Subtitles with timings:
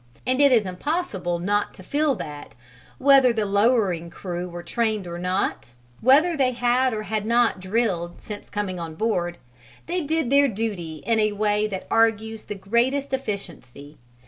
[0.25, 2.55] and it is impossible not to feel that,
[2.97, 8.19] whether the lowering crew were trained or not, whether they had or had not drilled
[8.19, 9.37] since coming on board,
[9.85, 13.99] they did their duty in a way that argues the greatest efficiency.